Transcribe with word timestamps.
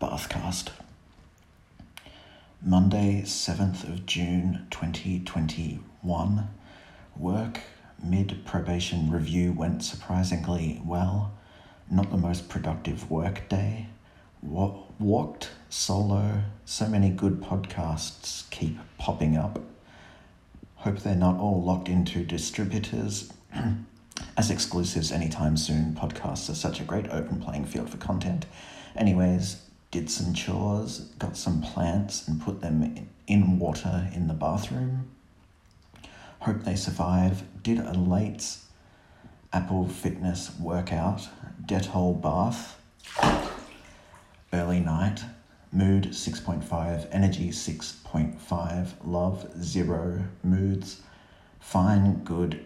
Bathcast. 0.00 0.68
Monday, 2.62 3.22
7th 3.22 3.82
of 3.82 4.06
June 4.06 4.64
2021. 4.70 6.48
Work 7.16 7.60
mid 8.00 8.46
probation 8.46 9.10
review 9.10 9.52
went 9.52 9.82
surprisingly 9.82 10.80
well. 10.84 11.32
Not 11.90 12.12
the 12.12 12.16
most 12.16 12.48
productive 12.48 13.10
work 13.10 13.48
day. 13.48 13.86
Walked 14.40 15.50
solo. 15.68 16.42
So 16.64 16.86
many 16.86 17.10
good 17.10 17.40
podcasts 17.40 18.48
keep 18.50 18.78
popping 18.98 19.36
up. 19.36 19.58
Hope 20.76 21.00
they're 21.00 21.16
not 21.16 21.40
all 21.40 21.60
locked 21.60 21.88
into 21.88 22.22
distributors 22.22 23.32
as 24.36 24.48
exclusives 24.48 25.10
anytime 25.10 25.56
soon. 25.56 25.96
Podcasts 26.00 26.48
are 26.48 26.54
such 26.54 26.78
a 26.80 26.84
great 26.84 27.08
open 27.10 27.40
playing 27.40 27.64
field 27.64 27.90
for 27.90 27.96
content. 27.96 28.46
Anyways, 28.94 29.62
did 29.90 30.10
some 30.10 30.34
chores, 30.34 31.00
got 31.18 31.36
some 31.36 31.62
plants, 31.62 32.28
and 32.28 32.40
put 32.40 32.60
them 32.60 33.08
in 33.26 33.58
water 33.58 34.08
in 34.14 34.28
the 34.28 34.34
bathroom. 34.34 35.10
Hope 36.40 36.64
they 36.64 36.76
survive. 36.76 37.42
Did 37.62 37.78
a 37.78 37.92
late 37.92 38.58
Apple 39.52 39.88
Fitness 39.88 40.50
workout, 40.58 41.28
Dettol 41.64 42.20
bath, 42.20 42.78
early 44.52 44.80
night, 44.80 45.24
mood 45.72 46.08
6.5, 46.08 47.08
energy 47.10 47.48
6.5, 47.48 48.88
love 49.04 49.46
0, 49.62 50.24
moods 50.42 51.02
fine, 51.68 52.24
good, 52.24 52.64